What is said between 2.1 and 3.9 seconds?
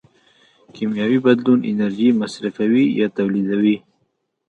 مصرفوي یا تولیدوي.